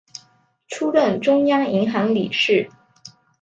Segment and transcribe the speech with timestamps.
[0.67, 2.67] 出任中央银行理事。